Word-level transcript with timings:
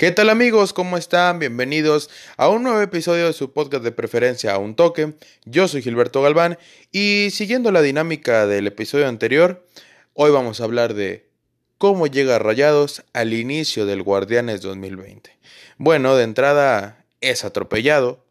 ¿Qué 0.00 0.12
tal 0.12 0.30
amigos? 0.30 0.72
¿Cómo 0.72 0.96
están? 0.96 1.38
Bienvenidos 1.38 2.08
a 2.38 2.48
un 2.48 2.62
nuevo 2.62 2.80
episodio 2.80 3.26
de 3.26 3.34
su 3.34 3.52
podcast 3.52 3.84
de 3.84 3.92
preferencia 3.92 4.54
a 4.54 4.58
un 4.58 4.74
toque. 4.74 5.12
Yo 5.44 5.68
soy 5.68 5.82
Gilberto 5.82 6.22
Galván 6.22 6.56
y 6.90 7.28
siguiendo 7.32 7.70
la 7.70 7.82
dinámica 7.82 8.46
del 8.46 8.66
episodio 8.66 9.08
anterior, 9.08 9.62
hoy 10.14 10.30
vamos 10.30 10.58
a 10.58 10.64
hablar 10.64 10.94
de 10.94 11.28
cómo 11.76 12.06
llega 12.06 12.38
Rayados 12.38 13.04
al 13.12 13.34
inicio 13.34 13.84
del 13.84 14.02
Guardianes 14.02 14.62
2020. 14.62 15.36
Bueno, 15.76 16.16
de 16.16 16.24
entrada 16.24 17.04
es 17.20 17.44
atropellado, 17.44 18.24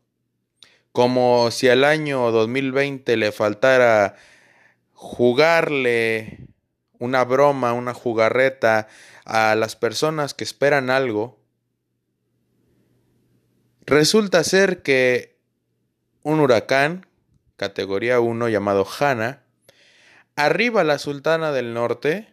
como 0.92 1.52
si 1.52 1.70
al 1.70 1.84
año 1.84 2.32
2020 2.32 3.16
le 3.16 3.32
faltara 3.32 4.16
jugarle 4.94 6.48
una 6.98 7.24
broma, 7.26 7.74
una 7.74 7.94
jugarreta 7.94 8.88
a 9.24 9.54
las 9.54 9.76
personas 9.76 10.34
que 10.34 10.44
esperan 10.44 10.90
algo 10.90 11.39
Resulta 13.90 14.44
ser 14.44 14.84
que 14.84 15.36
un 16.22 16.40
huracán, 16.42 17.08
categoría 17.58 18.20
1 18.20 18.48
llamado 18.50 18.86
Hanna, 18.86 19.42
arriba 20.36 20.84
la 20.84 21.00
Sultana 21.00 21.52
del 21.52 21.74
Norte, 21.74 22.32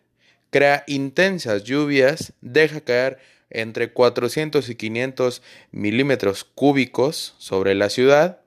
crea 0.51 0.85
intensas 0.87 1.65
lluvias, 1.65 2.35
deja 2.43 2.83
caer 2.83 3.17
entre 3.49 3.91
400 3.91 4.69
y 4.69 4.75
500 4.75 5.41
milímetros 5.71 6.45
cúbicos 6.45 7.35
sobre 7.39 7.75
la 7.75 7.89
ciudad 7.89 8.41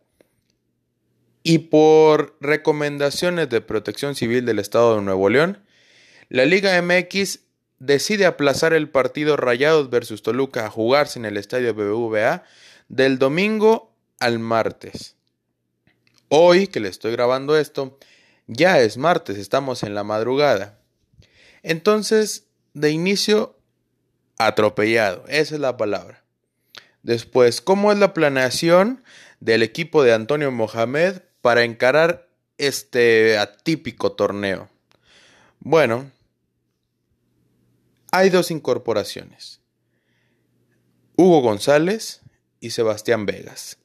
y 1.42 1.58
por 1.58 2.38
recomendaciones 2.42 3.50
de 3.50 3.62
Protección 3.62 4.14
Civil 4.14 4.46
del 4.46 4.60
Estado 4.60 4.98
de 4.98 5.02
Nuevo 5.02 5.30
León, 5.30 5.64
la 6.30 6.46
Liga 6.46 6.80
MX 6.80 7.40
decide 7.80 8.28
aplazar 8.28 8.74
el 8.74 8.88
partido 8.88 9.36
Rayados 9.36 9.90
versus 9.90 10.22
Toluca 10.22 10.68
a 10.68 10.70
jugarse 10.70 11.18
en 11.18 11.26
el 11.26 11.38
estadio 11.38 11.74
BBVA 11.74 12.44
del 12.90 13.20
domingo 13.20 13.96
al 14.20 14.40
martes. 14.40 15.16
Hoy 16.28 16.68
que 16.68 16.80
le 16.80 16.90
estoy 16.90 17.12
grabando 17.14 17.58
esto, 17.58 17.98
ya 18.48 18.80
es 18.80 18.98
martes, 18.98 19.38
estamos 19.38 19.84
en 19.84 19.96
la 19.96 20.04
madrugada. 20.04 20.80
Entonces, 21.64 22.48
de 22.74 22.92
inicio, 22.92 23.56
atropellado, 24.38 25.24
esa 25.28 25.56
es 25.56 25.62
la 25.62 25.78
palabra. 25.78 26.24
Después, 27.04 27.62
¿cómo 27.62 27.92
es 27.92 27.98
la 27.98 28.14
planeación 28.14 29.04
del 29.40 29.64
equipo 29.64 30.04
de 30.04 30.14
Antonio 30.14 30.52
Mohamed 30.52 31.22
para 31.42 31.64
encarar 31.64 32.28
este 32.58 33.38
atípico 33.38 34.12
torneo? 34.12 34.70
Bueno, 35.60 36.12
hay 38.12 38.30
dos 38.30 38.52
incorporaciones. 38.52 39.62
Hugo 41.16 41.42
González 41.42 42.22
y 42.60 42.72
Sebastián 42.72 43.26
Vegas. 43.26 43.78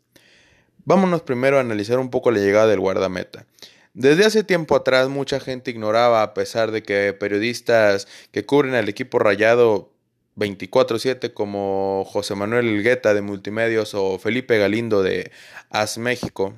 Vámonos 0.84 1.22
primero 1.22 1.56
a 1.56 1.60
analizar 1.60 1.98
un 1.98 2.10
poco 2.10 2.30
la 2.30 2.40
llegada 2.40 2.66
del 2.66 2.80
guardameta. 2.80 3.46
Desde 3.94 4.24
hace 4.24 4.42
tiempo 4.42 4.76
atrás 4.76 5.08
mucha 5.08 5.40
gente 5.40 5.70
ignoraba, 5.70 6.22
a 6.22 6.34
pesar 6.34 6.72
de 6.72 6.82
que 6.82 7.12
periodistas 7.12 8.08
que 8.32 8.44
cubren 8.44 8.74
al 8.74 8.88
equipo 8.88 9.18
rayado 9.18 9.92
24/7 10.36 11.32
como 11.32 12.04
José 12.06 12.34
Manuel 12.34 12.66
Elgueta 12.66 13.14
de 13.14 13.22
Multimedios 13.22 13.94
o 13.94 14.18
Felipe 14.18 14.58
Galindo 14.58 15.02
de 15.02 15.30
As 15.70 15.96
México, 15.96 16.54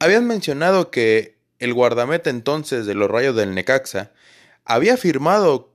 habían 0.00 0.26
mencionado 0.26 0.90
que 0.90 1.36
el 1.58 1.74
guardameta 1.74 2.30
entonces 2.30 2.86
de 2.86 2.94
los 2.94 3.10
Rayos 3.10 3.36
del 3.36 3.54
Necaxa 3.54 4.12
había 4.64 4.96
firmado 4.96 5.72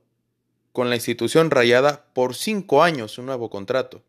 con 0.72 0.90
la 0.90 0.96
institución 0.96 1.50
rayada 1.50 2.06
por 2.12 2.34
cinco 2.34 2.82
años 2.82 3.18
un 3.18 3.26
nuevo 3.26 3.50
contrato. 3.50 4.02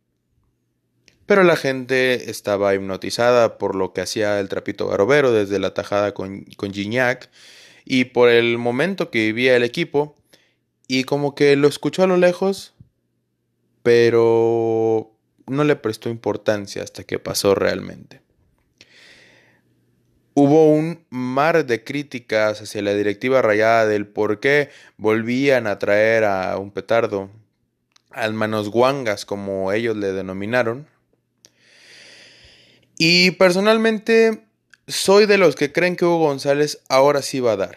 Pero 1.26 1.44
la 1.44 1.56
gente 1.56 2.30
estaba 2.30 2.76
hipnotizada 2.76 3.58
por 3.58 3.76
lo 3.76 3.94
que 3.94 4.02
hacía 4.02 4.40
el 4.40 4.50
trapito 4.50 4.88
Barovero 4.88 5.32
desde 5.32 5.60
la 5.60 5.74
tajada 5.74 6.14
con, 6.14 6.44
con 6.58 6.74
Gignac 6.74 7.30
y 7.86 8.06
por 8.06 8.30
el 8.30 8.58
momento 8.58 9.10
que 9.10 9.20
vivía 9.20 9.56
el 9.56 9.64
equipo 9.64 10.16
y 10.88 11.06
como 11.06 11.34
que 11.34 11.56
lo 11.56 11.68
escuchó 11.68 12.04
a 12.04 12.08
lo 12.08 12.18
lejos, 12.18 12.74
pero 13.84 15.12
no 15.48 15.64
le 15.64 15.76
prestó 15.76 16.10
importancia 16.10 16.84
hasta 16.84 17.04
que 17.04 17.20
pasó 17.20 17.56
realmente. 17.56 18.22
Hubo 20.36 20.72
un 20.72 21.06
mar 21.10 21.66
de 21.66 21.84
críticas 21.84 22.62
hacia 22.62 22.82
la 22.82 22.96
directiva 22.96 23.42
rayada 23.42 23.86
del 23.86 24.08
por 24.08 24.40
qué 24.40 24.70
volvían 24.98 25.68
a 25.68 25.78
traer 25.78 26.24
a 26.24 26.58
un 26.58 26.72
petardo, 26.72 27.30
al 28.10 28.34
manos 28.34 28.70
guangas 28.70 29.26
como 29.26 29.72
ellos 29.72 29.96
le 29.96 30.12
denominaron, 30.12 30.88
y 32.98 33.32
personalmente 33.32 34.46
soy 34.88 35.26
de 35.26 35.38
los 35.38 35.56
que 35.56 35.72
creen 35.72 35.96
que 35.96 36.06
Hugo 36.06 36.28
González 36.28 36.82
ahora 36.90 37.22
sí 37.22 37.40
va 37.40 37.54
a 37.54 37.58
dar. 37.58 37.76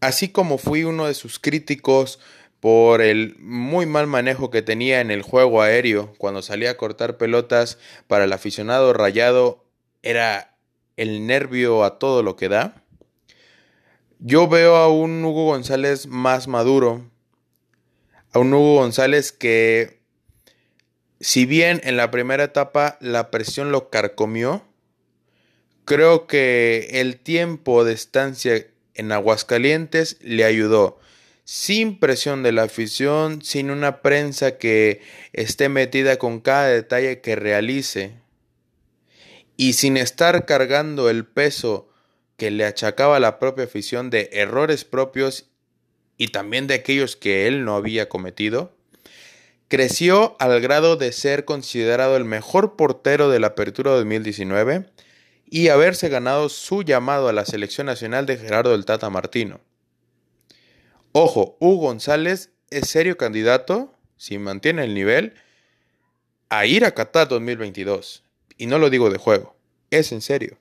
Así 0.00 0.28
como 0.28 0.58
fui 0.58 0.84
uno 0.84 1.06
de 1.06 1.14
sus 1.14 1.38
críticos 1.38 2.20
por 2.60 3.02
el 3.02 3.36
muy 3.38 3.86
mal 3.86 4.06
manejo 4.06 4.50
que 4.50 4.62
tenía 4.62 5.00
en 5.00 5.10
el 5.10 5.22
juego 5.22 5.62
aéreo 5.62 6.14
cuando 6.18 6.42
salía 6.42 6.72
a 6.72 6.76
cortar 6.76 7.16
pelotas 7.16 7.78
para 8.06 8.24
el 8.24 8.32
aficionado 8.32 8.92
rayado, 8.92 9.64
era 10.02 10.56
el 10.96 11.26
nervio 11.26 11.84
a 11.84 11.98
todo 11.98 12.22
lo 12.22 12.36
que 12.36 12.48
da. 12.48 12.82
Yo 14.18 14.48
veo 14.48 14.76
a 14.76 14.88
un 14.88 15.24
Hugo 15.24 15.46
González 15.46 16.06
más 16.06 16.48
maduro, 16.48 17.08
a 18.32 18.40
un 18.40 18.52
Hugo 18.52 18.80
González 18.80 19.30
que 19.30 19.97
si 21.20 21.46
bien 21.46 21.80
en 21.84 21.96
la 21.96 22.10
primera 22.10 22.44
etapa 22.44 22.96
la 23.00 23.30
presión 23.30 23.72
lo 23.72 23.90
carcomió, 23.90 24.62
creo 25.84 26.26
que 26.26 26.88
el 26.92 27.18
tiempo 27.18 27.84
de 27.84 27.94
estancia 27.94 28.66
en 28.94 29.12
Aguascalientes 29.12 30.18
le 30.20 30.44
ayudó. 30.44 31.00
Sin 31.44 31.98
presión 31.98 32.42
de 32.42 32.52
la 32.52 32.64
afición, 32.64 33.42
sin 33.42 33.70
una 33.70 34.02
prensa 34.02 34.58
que 34.58 35.00
esté 35.32 35.70
metida 35.70 36.18
con 36.18 36.40
cada 36.40 36.68
detalle 36.68 37.20
que 37.22 37.36
realice 37.36 38.12
y 39.56 39.72
sin 39.72 39.96
estar 39.96 40.44
cargando 40.44 41.08
el 41.08 41.24
peso 41.24 41.88
que 42.36 42.50
le 42.50 42.64
achacaba 42.64 43.18
la 43.18 43.38
propia 43.38 43.64
afición 43.64 44.10
de 44.10 44.28
errores 44.32 44.84
propios 44.84 45.46
y 46.18 46.28
también 46.28 46.66
de 46.66 46.74
aquellos 46.74 47.16
que 47.16 47.46
él 47.46 47.64
no 47.64 47.76
había 47.76 48.08
cometido, 48.08 48.77
Creció 49.68 50.34
al 50.38 50.60
grado 50.62 50.96
de 50.96 51.12
ser 51.12 51.44
considerado 51.44 52.16
el 52.16 52.24
mejor 52.24 52.74
portero 52.76 53.28
de 53.28 53.38
la 53.38 53.48
Apertura 53.48 53.90
2019 53.92 54.86
y 55.50 55.68
haberse 55.68 56.08
ganado 56.08 56.48
su 56.48 56.82
llamado 56.82 57.28
a 57.28 57.34
la 57.34 57.44
selección 57.44 57.86
nacional 57.86 58.24
de 58.24 58.38
Gerardo 58.38 58.72
del 58.72 58.86
Tata 58.86 59.10
Martino. 59.10 59.60
Ojo, 61.12 61.58
Hugo 61.60 61.88
González 61.88 62.50
es 62.70 62.88
serio 62.88 63.18
candidato, 63.18 63.94
si 64.16 64.38
mantiene 64.38 64.84
el 64.84 64.94
nivel, 64.94 65.34
a 66.48 66.64
ir 66.64 66.86
a 66.86 66.92
Qatar 66.92 67.28
2022. 67.28 68.24
Y 68.56 68.66
no 68.66 68.78
lo 68.78 68.88
digo 68.88 69.10
de 69.10 69.18
juego, 69.18 69.54
es 69.90 70.12
en 70.12 70.22
serio. 70.22 70.56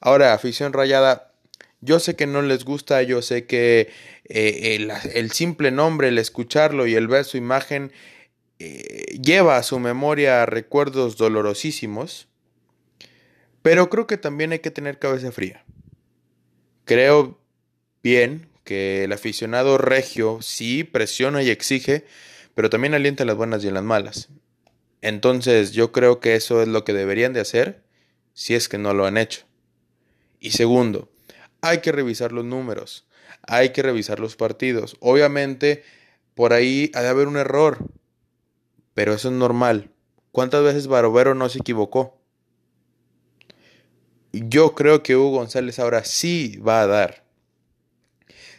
Ahora, 0.00 0.34
afición 0.34 0.72
rayada, 0.72 1.32
yo 1.80 2.00
sé 2.00 2.16
que 2.16 2.26
no 2.26 2.42
les 2.42 2.64
gusta, 2.64 3.02
yo 3.02 3.22
sé 3.22 3.46
que 3.46 3.90
eh, 4.24 4.74
el, 4.74 4.92
el, 5.14 5.30
simple 5.30 5.70
nombre, 5.70 6.08
el 6.08 6.18
escucharlo 6.18 6.86
y 6.86 6.94
el 6.94 7.06
ver 7.06 7.24
su 7.24 7.36
imagen 7.36 7.92
eh, 8.58 9.18
lleva 9.22 9.56
a 9.56 9.62
su 9.62 9.78
memoria 9.78 10.46
recuerdos 10.46 11.16
dolorosísimos, 11.16 12.28
pero 13.62 13.90
creo 13.90 14.06
que 14.06 14.16
también 14.16 14.52
hay 14.52 14.60
que 14.60 14.70
tener 14.70 14.98
cabeza 14.98 15.32
fría. 15.32 15.64
Creo 16.84 17.38
bien 18.02 18.48
que 18.64 19.04
el 19.04 19.12
aficionado 19.12 19.78
regio 19.78 20.38
sí 20.40 20.84
presiona 20.84 21.42
y 21.42 21.50
exige, 21.50 22.04
pero 22.54 22.70
también 22.70 22.94
alienta 22.94 23.24
las 23.24 23.36
buenas 23.36 23.64
y 23.64 23.70
las 23.70 23.82
malas. 23.82 24.28
Entonces 25.02 25.72
yo 25.72 25.92
creo 25.92 26.20
que 26.20 26.34
eso 26.34 26.62
es 26.62 26.68
lo 26.68 26.84
que 26.84 26.92
deberían 26.92 27.32
de 27.32 27.40
hacer 27.40 27.82
si 28.32 28.54
es 28.54 28.68
que 28.68 28.78
no 28.78 28.94
lo 28.94 29.06
han 29.06 29.16
hecho. 29.16 29.46
Y 30.40 30.50
segundo, 30.50 31.10
hay 31.60 31.78
que 31.78 31.92
revisar 31.92 32.32
los 32.32 32.44
números, 32.44 33.06
hay 33.42 33.70
que 33.70 33.82
revisar 33.82 34.20
los 34.20 34.36
partidos. 34.36 34.96
Obviamente, 35.00 35.82
por 36.34 36.52
ahí 36.52 36.90
ha 36.94 37.02
de 37.02 37.08
haber 37.08 37.28
un 37.28 37.36
error, 37.36 37.78
pero 38.96 39.12
eso 39.12 39.28
es 39.28 39.34
normal. 39.34 39.90
¿Cuántas 40.32 40.64
veces 40.64 40.86
Barovero 40.86 41.34
no 41.34 41.50
se 41.50 41.58
equivocó? 41.58 42.18
Yo 44.32 44.74
creo 44.74 45.02
que 45.02 45.16
Hugo 45.16 45.36
González 45.36 45.78
ahora 45.78 46.02
sí 46.02 46.56
va 46.66 46.80
a 46.80 46.86
dar. 46.86 47.22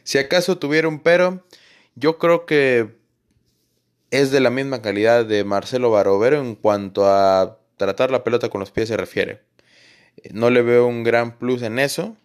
Si 0.03 0.19
acaso 0.19 0.59
tuviera 0.59 0.87
un 0.87 0.99
pero, 0.99 1.43
yo 1.95 2.19
creo 2.19 2.45
que 2.45 2.95
es 4.11 4.29
de 4.29 4.39
la 4.39 4.51
misma 4.51 4.83
calidad 4.83 5.25
de 5.25 5.43
Marcelo 5.43 5.89
Barovero 5.89 6.39
en 6.39 6.53
cuanto 6.53 7.07
a 7.07 7.57
tratar 7.77 8.11
la 8.11 8.23
pelota 8.23 8.49
con 8.49 8.59
los 8.59 8.69
pies 8.69 8.89
se 8.89 8.97
refiere. 8.97 9.41
No 10.31 10.51
le 10.51 10.61
veo 10.61 10.85
un 10.85 11.03
gran 11.03 11.39
plus 11.39 11.63
en 11.63 11.79
eso, 11.79 12.15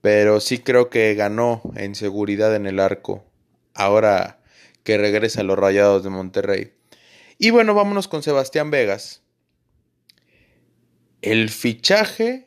pero 0.00 0.40
sí 0.40 0.60
creo 0.60 0.88
que 0.88 1.14
ganó 1.14 1.60
en 1.76 1.94
seguridad 1.94 2.56
en 2.56 2.66
el 2.66 2.80
arco. 2.80 3.22
Ahora 3.74 4.40
que 4.82 4.96
regresa 4.96 5.42
a 5.42 5.44
los 5.44 5.58
Rayados 5.58 6.02
de 6.04 6.08
Monterrey. 6.08 6.72
Y 7.42 7.50
bueno, 7.50 7.74
vámonos 7.74 8.06
con 8.06 8.22
Sebastián 8.22 8.70
Vegas. 8.70 9.20
El 11.22 11.50
fichaje 11.50 12.46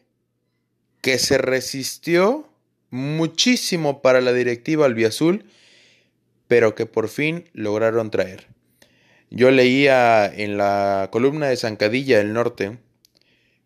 que 1.02 1.20
se 1.20 1.38
resistió 1.38 2.48
muchísimo 2.92 4.02
para 4.02 4.22
la 4.22 4.32
directiva 4.32 4.86
albiazul, 4.86 5.52
pero 6.48 6.76
que 6.76 6.86
por 6.86 7.10
fin 7.10 7.50
lograron 7.52 8.10
traer. 8.10 8.48
Yo 9.30 9.52
leía 9.52 10.34
en 10.34 10.56
la 10.56 11.10
columna 11.12 11.48
de 11.48 11.58
Zancadilla 11.58 12.20
del 12.20 12.32
Norte 12.32 12.78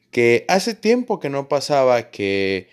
que 0.10 0.46
hace 0.48 0.74
tiempo 0.74 1.20
que 1.20 1.30
no 1.30 1.48
pasaba 1.48 2.10
que 2.10 2.70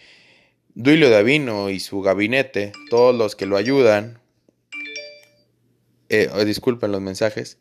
Duilio 0.75 1.11
Davino 1.11 1.69
y 1.69 1.79
su 1.79 2.00
gabinete, 2.00 2.73
todos 2.88 3.14
los 3.14 3.37
que 3.37 3.44
lo 3.44 3.58
ayudan, 3.58 4.19
eh, 6.08 6.31
disculpen 6.47 6.91
los 6.91 7.03
mensajes, 7.03 7.58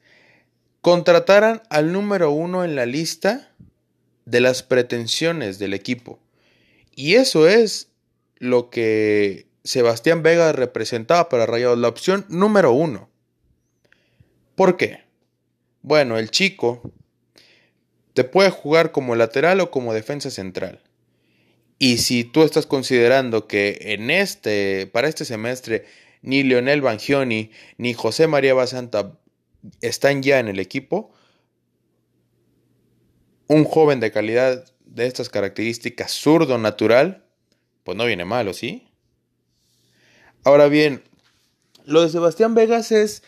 contrataran 0.85 1.63
al 1.71 1.91
número 1.91 2.29
uno 2.29 2.63
en 2.63 2.75
la 2.75 2.85
lista 2.85 3.51
de 4.25 4.39
las 4.39 4.61
pretensiones 4.61 5.57
del 5.57 5.73
equipo. 5.73 6.19
Y 6.93 7.15
eso 7.15 7.47
es 7.47 7.89
lo 8.37 8.69
que 8.69 9.47
Sebastián 9.63 10.21
Vega 10.21 10.51
representaba 10.51 11.27
para 11.27 11.47
Rayados, 11.47 11.79
la 11.79 11.87
opción 11.87 12.27
número 12.29 12.71
uno. 12.71 13.09
¿Por 14.53 14.77
qué? 14.77 14.99
Bueno, 15.81 16.19
el 16.19 16.29
chico 16.29 16.83
te 18.13 18.23
puede 18.23 18.51
jugar 18.51 18.91
como 18.91 19.15
lateral 19.15 19.61
o 19.61 19.71
como 19.71 19.91
defensa 19.91 20.29
central. 20.29 20.83
Y 21.79 21.97
si 21.97 22.25
tú 22.25 22.43
estás 22.43 22.67
considerando 22.67 23.47
que 23.47 23.79
en 23.81 24.11
este, 24.11 24.85
para 24.85 25.07
este 25.07 25.25
semestre, 25.25 25.85
ni 26.21 26.43
Leonel 26.43 26.81
Bangioni 26.81 27.49
ni 27.79 27.95
José 27.95 28.27
María 28.27 28.53
Basanta 28.53 29.17
están 29.81 30.21
ya 30.23 30.39
en 30.39 30.47
el 30.47 30.59
equipo, 30.59 31.11
un 33.47 33.63
joven 33.63 33.99
de 33.99 34.11
calidad 34.11 34.65
de 34.85 35.07
estas 35.07 35.29
características, 35.29 36.11
zurdo 36.11 36.57
natural, 36.57 37.25
pues 37.83 37.97
no 37.97 38.05
viene 38.05 38.25
malo, 38.25 38.53
¿sí? 38.53 38.87
Ahora 40.43 40.67
bien, 40.67 41.03
lo 41.85 42.01
de 42.01 42.09
Sebastián 42.09 42.55
Vegas 42.55 42.91
es, 42.91 43.23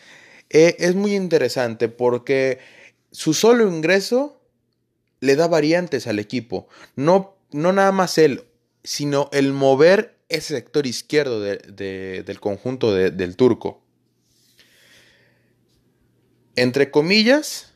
eh, 0.50 0.76
es 0.78 0.94
muy 0.94 1.14
interesante 1.14 1.88
porque 1.88 2.58
su 3.10 3.34
solo 3.34 3.68
ingreso 3.68 4.40
le 5.20 5.36
da 5.36 5.48
variantes 5.48 6.06
al 6.06 6.18
equipo. 6.18 6.68
No, 6.96 7.36
no 7.50 7.72
nada 7.72 7.92
más 7.92 8.18
él, 8.18 8.44
sino 8.84 9.28
el 9.32 9.52
mover 9.52 10.16
ese 10.28 10.54
sector 10.54 10.86
izquierdo 10.86 11.40
del 11.40 12.40
conjunto 12.40 12.94
del 12.94 13.36
turco. 13.36 13.82
Entre 16.60 16.90
comillas, 16.90 17.72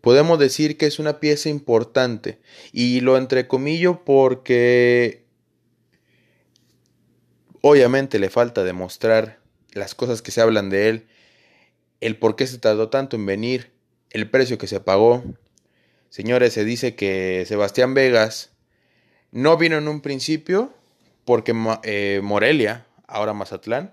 podemos 0.00 0.38
decir 0.38 0.76
que 0.76 0.86
es 0.86 0.98
una 0.98 1.20
pieza 1.20 1.48
importante. 1.48 2.38
Y 2.72 3.00
lo 3.00 3.16
entrecomillo 3.16 4.04
porque 4.04 5.24
obviamente 7.60 8.18
le 8.18 8.30
falta 8.30 8.64
demostrar 8.64 9.40
las 9.72 9.94
cosas 9.94 10.22
que 10.22 10.30
se 10.30 10.40
hablan 10.40 10.70
de 10.70 10.88
él, 10.88 11.06
el 12.00 12.18
por 12.18 12.36
qué 12.36 12.46
se 12.46 12.58
tardó 12.58 12.90
tanto 12.90 13.16
en 13.16 13.26
venir, 13.26 13.72
el 14.10 14.30
precio 14.30 14.58
que 14.58 14.66
se 14.66 14.80
pagó, 14.80 15.24
Señores, 16.14 16.52
se 16.52 16.64
dice 16.64 16.94
que 16.94 17.44
Sebastián 17.44 17.92
Vegas 17.92 18.52
no 19.32 19.56
vino 19.56 19.78
en 19.78 19.88
un 19.88 20.00
principio 20.00 20.72
porque 21.24 21.52
eh, 21.82 22.20
Morelia, 22.22 22.86
ahora 23.08 23.32
Mazatlán, 23.34 23.92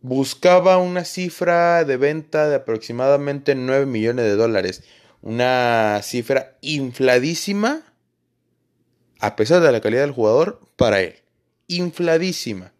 buscaba 0.00 0.78
una 0.78 1.04
cifra 1.04 1.84
de 1.84 1.96
venta 1.96 2.48
de 2.48 2.56
aproximadamente 2.56 3.54
9 3.54 3.86
millones 3.86 4.24
de 4.24 4.36
dólares. 4.36 4.84
Una 5.20 6.00
cifra 6.02 6.56
infladísima, 6.60 7.82
a 9.18 9.36
pesar 9.36 9.60
de 9.62 9.72
la 9.72 9.80
calidad 9.80 10.02
del 10.02 10.12
jugador, 10.12 10.60
para 10.76 11.00
él. 11.00 11.16
Infladísima. 11.66 12.72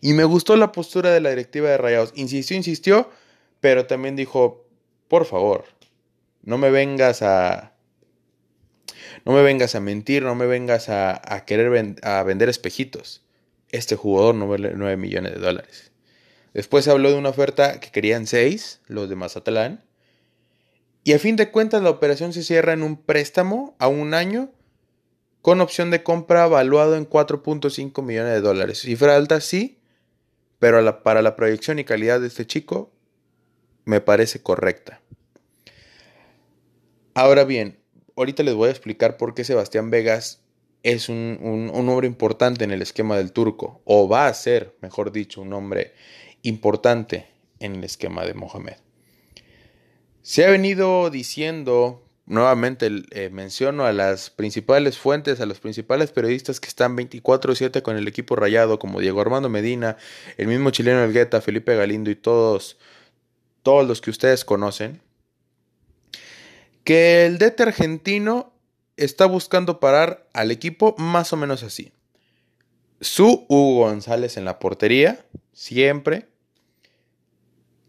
Y 0.00 0.12
me 0.14 0.24
gustó 0.24 0.56
la 0.56 0.72
postura 0.72 1.10
de 1.10 1.20
la 1.20 1.30
directiva 1.30 1.70
de 1.70 1.78
Rayados. 1.78 2.12
Insistió, 2.14 2.56
insistió, 2.56 3.10
pero 3.60 3.86
también 3.86 4.16
dijo, 4.16 4.66
por 5.08 5.24
favor, 5.24 5.64
no 6.42 6.58
me 6.58 6.70
vengas 6.70 7.22
a... 7.22 7.72
No 9.24 9.32
me 9.32 9.42
vengas 9.42 9.74
a 9.74 9.80
mentir, 9.80 10.22
no 10.22 10.34
me 10.34 10.44
vengas 10.44 10.90
a, 10.90 11.44
querer 11.46 11.96
a 12.02 12.22
vender 12.22 12.50
espejitos. 12.50 13.22
Este 13.70 13.96
jugador 13.96 14.34
no 14.34 14.46
vale 14.46 14.72
9 14.74 14.98
millones 14.98 15.34
de 15.34 15.40
dólares. 15.40 15.93
Después 16.54 16.84
se 16.84 16.92
habló 16.92 17.10
de 17.10 17.18
una 17.18 17.30
oferta 17.30 17.80
que 17.80 17.90
querían 17.90 18.26
6, 18.26 18.80
los 18.86 19.08
de 19.08 19.16
Mazatlán. 19.16 19.84
Y 21.02 21.12
a 21.12 21.18
fin 21.18 21.36
de 21.36 21.50
cuentas 21.50 21.82
la 21.82 21.90
operación 21.90 22.32
se 22.32 22.44
cierra 22.44 22.72
en 22.72 22.82
un 22.82 22.96
préstamo 22.96 23.76
a 23.78 23.88
un 23.88 24.14
año 24.14 24.50
con 25.42 25.60
opción 25.60 25.90
de 25.90 26.02
compra 26.02 26.46
valuado 26.46 26.96
en 26.96 27.06
4.5 27.06 28.02
millones 28.02 28.32
de 28.32 28.40
dólares. 28.40 28.78
Cifra 28.78 29.16
alta 29.16 29.42
sí, 29.42 29.78
pero 30.58 31.02
para 31.02 31.20
la 31.20 31.36
proyección 31.36 31.78
y 31.78 31.84
calidad 31.84 32.20
de 32.20 32.28
este 32.28 32.46
chico 32.46 32.90
me 33.84 34.00
parece 34.00 34.40
correcta. 34.40 35.02
Ahora 37.12 37.44
bien, 37.44 37.78
ahorita 38.16 38.42
les 38.42 38.54
voy 38.54 38.68
a 38.68 38.72
explicar 38.72 39.16
por 39.16 39.34
qué 39.34 39.44
Sebastián 39.44 39.90
Vegas 39.90 40.40
es 40.82 41.08
un, 41.08 41.38
un, 41.42 41.88
hombre 41.88 42.06
importante 42.06 42.64
en 42.64 42.70
el 42.70 42.82
esquema 42.82 43.16
del 43.16 43.32
turco, 43.32 43.82
o 43.84 44.08
va 44.08 44.26
a 44.26 44.34
ser, 44.34 44.76
mejor 44.80 45.12
dicho, 45.12 45.40
un 45.40 45.52
hombre 45.52 45.94
importante 46.44 47.26
en 47.58 47.74
el 47.74 47.84
esquema 47.84 48.24
de 48.24 48.34
Mohamed. 48.34 48.76
Se 50.22 50.44
ha 50.44 50.50
venido 50.50 51.10
diciendo, 51.10 52.02
nuevamente 52.26 52.90
eh, 53.10 53.30
menciono 53.30 53.84
a 53.84 53.92
las 53.92 54.30
principales 54.30 54.96
fuentes, 54.96 55.40
a 55.40 55.46
los 55.46 55.58
principales 55.58 56.12
periodistas 56.12 56.60
que 56.60 56.68
están 56.68 56.96
24/7 56.96 57.82
con 57.82 57.96
el 57.96 58.06
equipo 58.06 58.36
rayado, 58.36 58.78
como 58.78 59.00
Diego 59.00 59.20
Armando 59.20 59.48
Medina, 59.48 59.96
el 60.36 60.46
mismo 60.46 60.70
chileno 60.70 61.02
Elgueta, 61.02 61.40
Felipe 61.40 61.76
Galindo 61.76 62.10
y 62.10 62.16
todos, 62.16 62.78
todos 63.62 63.86
los 63.86 64.00
que 64.00 64.10
ustedes 64.10 64.44
conocen, 64.44 65.02
que 66.84 67.26
el 67.26 67.38
DT 67.38 67.62
argentino 67.62 68.52
está 68.96 69.26
buscando 69.26 69.80
parar 69.80 70.28
al 70.32 70.50
equipo 70.50 70.94
más 70.98 71.32
o 71.32 71.36
menos 71.36 71.62
así. 71.62 71.92
Su 73.00 73.44
Hugo 73.48 73.86
González 73.86 74.36
en 74.36 74.44
la 74.44 74.58
portería, 74.58 75.26
siempre. 75.52 76.28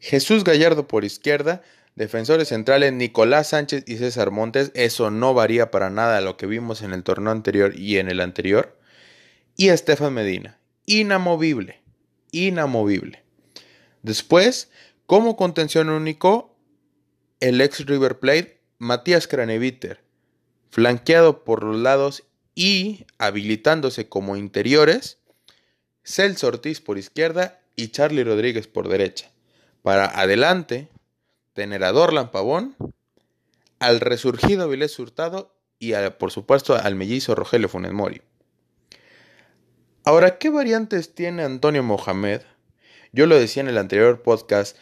Jesús 0.05 0.43
Gallardo 0.43 0.87
por 0.87 1.03
izquierda, 1.03 1.63
defensores 1.95 2.49
centrales 2.49 2.93
Nicolás 2.93 3.49
Sánchez 3.49 3.85
y 3.87 3.97
César 3.97 4.29
Montes, 4.29 4.69
eso 4.75 5.09
no 5.09 5.33
varía 5.33 5.71
para 5.71 5.89
nada 5.89 6.21
lo 6.21 6.37
que 6.37 6.45
vimos 6.45 6.83
en 6.83 6.93
el 6.93 7.01
torneo 7.01 7.31
anterior 7.31 7.75
y 7.75 7.97
en 7.97 8.07
el 8.07 8.21
anterior. 8.21 8.77
Y 9.57 9.69
Estefan 9.69 10.13
Medina, 10.13 10.59
inamovible, 10.85 11.81
inamovible. 12.31 13.23
Después, 14.03 14.69
como 15.07 15.35
contención 15.35 15.89
único, 15.89 16.55
el 17.39 17.59
ex 17.59 17.83
River 17.87 18.19
Plate 18.19 18.61
Matías 18.77 19.27
Craneviter, 19.27 20.03
flanqueado 20.69 21.43
por 21.43 21.63
los 21.63 21.77
lados 21.77 22.25
y 22.53 23.07
habilitándose 23.17 24.07
como 24.07 24.35
interiores, 24.35 25.17
Celso 26.03 26.45
Ortiz 26.45 26.79
por 26.79 26.99
izquierda 26.99 27.59
y 27.75 27.87
Charlie 27.87 28.23
Rodríguez 28.23 28.67
por 28.67 28.87
derecha. 28.87 29.31
Para 29.85 30.07
adelante, 30.19 30.89
tener 31.53 31.83
a 31.83 31.91
Dorlan 31.91 32.31
Pavón, 32.31 32.75
al 33.77 33.99
resurgido 33.99 34.63
Avilés 34.63 34.97
Hurtado 34.97 35.53
y 35.77 35.93
por 36.17 36.31
supuesto 36.31 36.73
al 36.73 36.95
mellizo 36.95 37.35
Rogelio 37.35 37.69
Funes 37.69 37.93
Mori. 37.93 38.23
Ahora, 40.03 40.39
¿qué 40.39 40.49
variantes 40.49 41.13
tiene 41.13 41.43
Antonio 41.43 41.83
Mohamed? 41.83 42.41
Yo 43.11 43.27
lo 43.27 43.37
decía 43.37 43.61
en 43.61 43.69
el 43.69 43.77
anterior 43.77 44.23
podcast, 44.23 44.75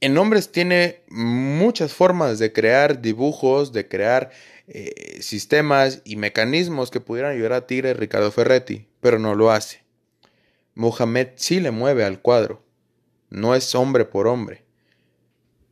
en 0.00 0.14
nombres 0.14 0.50
tiene 0.50 1.02
muchas 1.08 1.92
formas 1.92 2.38
de 2.38 2.54
crear 2.54 3.02
dibujos, 3.02 3.74
de 3.74 3.86
crear 3.86 4.30
eh, 4.66 5.18
sistemas 5.20 6.00
y 6.06 6.16
mecanismos 6.16 6.90
que 6.90 7.00
pudieran 7.00 7.32
ayudar 7.32 7.52
a 7.52 7.66
Tigre 7.66 7.92
Ricardo 7.92 8.32
Ferretti, 8.32 8.88
pero 9.02 9.18
no 9.18 9.34
lo 9.34 9.50
hace. 9.50 9.82
Mohamed 10.74 11.28
sí 11.36 11.60
le 11.60 11.70
mueve 11.70 12.02
al 12.02 12.22
cuadro, 12.22 12.62
no 13.32 13.54
es 13.54 13.74
hombre 13.74 14.04
por 14.04 14.26
hombre. 14.26 14.62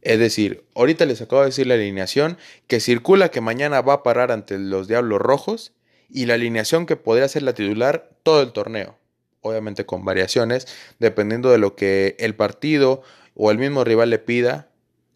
Es 0.01 0.19
decir, 0.19 0.65
ahorita 0.75 1.05
les 1.05 1.21
acabo 1.21 1.43
de 1.43 1.49
decir 1.49 1.67
la 1.67 1.75
alineación 1.75 2.39
que 2.67 2.81
circula 2.81 3.31
que 3.31 3.43
mañana 3.43 3.83
va 3.83 3.95
a 3.95 4.03
parar 4.03 4.33
ante 4.33 4.59
los 4.59 4.89
Diablos 4.89 5.21
Rojos 5.21 5.73
y 6.09 6.25
la 6.25 6.35
alineación 6.35 6.87
que 6.87 6.97
podría 6.97 7.29
ser 7.29 7.43
la 7.43 7.53
titular 7.53 8.11
todo 8.23 8.41
el 8.41 8.53
torneo. 8.53 8.97
Obviamente 9.43 9.85
con 9.85 10.07
variaciones, 10.07 10.67
dependiendo 10.99 11.51
de 11.51 11.59
lo 11.59 11.77
que 11.77 12.17
el 12.19 12.35
partido 12.35 13.03
o 13.35 13.51
el 13.51 13.59
mismo 13.59 13.85
rival 13.85 14.09
le 14.09 14.19
pida 14.19 14.71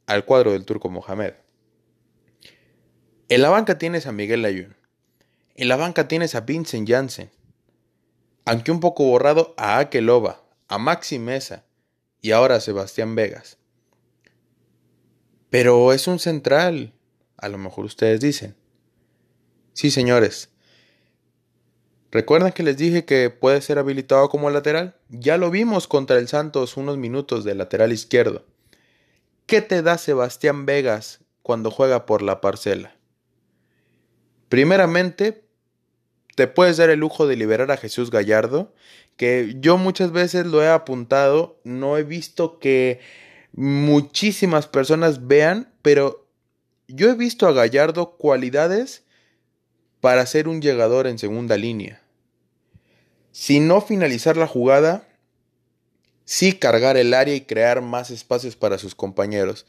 al 0.07 0.27
cuadro 0.27 0.53
del 0.53 0.67
turco 0.67 0.91
Mohamed. 0.91 1.33
En 3.31 3.41
la 3.41 3.49
banca 3.49 3.79
tienes 3.79 4.07
a 4.07 4.13
Miguel 4.13 4.43
Layún. 4.43 4.77
En 5.55 5.69
la 5.69 5.77
banca 5.77 6.09
tienes 6.09 6.35
a 6.35 6.43
Vincent 6.43 6.89
Janssen. 6.89 7.31
Aunque 8.45 8.71
un 8.71 8.81
poco 8.81 9.05
borrado 9.05 9.55
a 9.57 9.79
Akelova, 9.79 10.43
a 10.69 10.77
Maxi 10.77 11.19
Mesa 11.19 11.64
y 12.25 12.33
ahora 12.33 12.59
Sebastián 12.59 13.15
Vegas. 13.15 13.59
Pero 15.51 15.93
es 15.93 16.09
un 16.09 16.19
central, 16.19 16.95
a 17.37 17.51
lo 17.51 17.59
mejor 17.59 17.85
ustedes 17.85 18.19
dicen. 18.19 18.57
Sí, 19.75 19.91
señores. 19.91 20.49
¿Recuerdan 22.11 22.53
que 22.53 22.63
les 22.63 22.79
dije 22.79 23.05
que 23.05 23.29
puede 23.29 23.61
ser 23.61 23.79
habilitado 23.79 24.31
como 24.31 24.49
lateral? 24.49 24.97
Ya 25.11 25.37
lo 25.37 25.51
vimos 25.51 25.87
contra 25.87 26.17
el 26.17 26.27
Santos 26.27 26.79
unos 26.79 26.97
minutos 26.97 27.45
de 27.45 27.57
lateral 27.57 27.93
izquierdo. 27.93 28.47
¿Qué 29.45 29.61
te 29.61 29.83
da 29.83 29.99
Sebastián 29.99 30.65
Vegas 30.65 31.21
cuando 31.43 31.71
juega 31.71 32.07
por 32.07 32.23
la 32.23 32.41
parcela? 32.41 32.97
Primeramente, 34.49 35.47
te 36.35 36.47
puedes 36.47 36.77
dar 36.77 36.91
el 36.91 37.01
lujo 37.01 37.27
de 37.27 37.37
liberar 37.37 37.71
a 37.71 37.77
Jesús 37.77 38.11
Gallardo, 38.11 38.73
que 39.17 39.57
yo 39.61 39.77
muchas 39.77 40.13
veces 40.13 40.47
lo 40.47 40.63
he 40.63 40.69
apuntado, 40.69 41.61
no 41.65 41.97
he 41.97 42.03
visto 42.03 42.59
que 42.59 43.01
muchísimas 43.53 44.67
personas 44.67 45.27
vean, 45.27 45.73
pero 45.83 46.27
yo 46.89 47.11
he 47.11 47.15
visto 47.15 47.47
a 47.47 47.53
Gallardo 47.53 48.17
cualidades 48.17 49.05
para 50.01 50.27
ser 50.27 50.49
un 50.49 50.61
llegador 50.61 51.07
en 51.07 51.19
segunda 51.19 51.57
línea. 51.57 52.03
Si 53.31 53.61
no 53.61 53.81
finalizar 53.81 54.37
la 54.37 54.47
jugada, 54.47 55.09
sí 56.25 56.53
cargar 56.53 56.97
el 56.97 57.15
área 57.15 57.35
y 57.35 57.43
crear 57.43 57.81
más 57.81 58.11
espacios 58.11 58.57
para 58.57 58.79
sus 58.79 58.95
compañeros. 58.95 59.67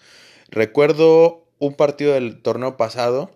Recuerdo 0.50 1.48
un 1.60 1.75
partido 1.75 2.13
del 2.13 2.41
torneo 2.41 2.77
pasado 2.77 3.31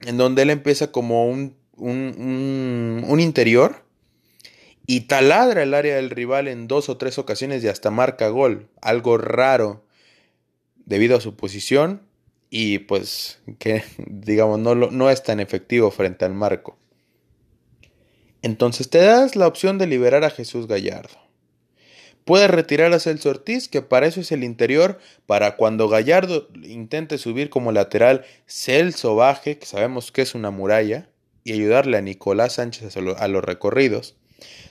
en 0.00 0.16
donde 0.16 0.42
él 0.42 0.50
empieza 0.50 0.90
como 0.92 1.28
un, 1.28 1.56
un, 1.76 3.04
un, 3.06 3.20
interior 3.20 3.84
y 4.86 5.02
taladra 5.02 5.62
el 5.62 5.74
área 5.74 5.96
del 5.96 6.10
rival 6.10 6.48
en 6.48 6.68
dos 6.68 6.88
o 6.88 6.96
tres 6.96 7.18
ocasiones 7.18 7.64
y 7.64 7.68
hasta 7.68 7.90
marca 7.90 8.28
gol. 8.28 8.68
Algo 8.80 9.18
raro 9.18 9.84
debido 10.84 11.16
a 11.16 11.20
su 11.20 11.36
posición 11.36 12.02
y 12.50 12.78
pues 12.80 13.40
que 13.58 13.82
digamos 14.06 14.58
no, 14.58 14.74
no 14.74 15.10
es 15.10 15.22
tan 15.22 15.40
efectivo 15.40 15.90
frente 15.90 16.24
al 16.24 16.34
marco. 16.34 16.76
Entonces 18.42 18.90
te 18.90 18.98
das 18.98 19.36
la 19.36 19.46
opción 19.46 19.78
de 19.78 19.86
liberar 19.86 20.22
a 20.22 20.30
Jesús 20.30 20.66
Gallardo. 20.66 21.24
Puedes 22.24 22.50
retirar 22.50 22.92
a 22.92 23.00
Celso 23.00 23.30
Ortiz, 23.30 23.68
que 23.68 23.82
para 23.82 24.06
eso 24.06 24.20
es 24.20 24.32
el 24.32 24.44
interior, 24.44 24.98
para 25.26 25.56
cuando 25.56 25.88
Gallardo 25.88 26.48
intente 26.62 27.18
subir 27.18 27.50
como 27.50 27.70
lateral, 27.70 28.24
Celso 28.46 29.14
baje, 29.14 29.58
que 29.58 29.66
sabemos 29.66 30.10
que 30.10 30.22
es 30.22 30.34
una 30.34 30.50
muralla, 30.50 31.08
y 31.44 31.52
ayudarle 31.52 31.98
a 31.98 32.00
Nicolás 32.00 32.54
Sánchez 32.54 32.96
a, 32.96 33.28
los 33.28 33.44
recorridos. 33.44 34.16